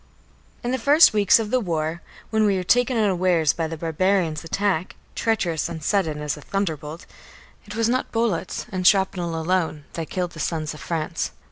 In 0.63 0.71
the 0.71 0.79
first 0.79 1.13
weeks 1.13 1.37
of 1.37 1.51
the 1.51 1.59
war 1.59 2.01
when 2.31 2.43
we 2.43 2.57
were 2.57 2.63
taken 2.63 2.97
unawares 2.97 3.53
by 3.53 3.67
the 3.67 3.77
barbarians' 3.77 4.43
attack, 4.43 4.95
treacherous 5.13 5.69
and 5.69 5.83
sudden 5.83 6.23
as 6.23 6.35
a 6.35 6.41
thunderbolt, 6.41 7.05
it 7.67 7.75
was 7.75 7.87
not 7.87 8.11
bullets 8.11 8.65
and 8.71 8.87
shrapnel 8.87 9.39
alone 9.39 9.83
that 9.93 10.09
killed 10.09 10.31
the 10.31 10.39
sons 10.39 10.73
of 10.73 10.79
France. 10.79 11.33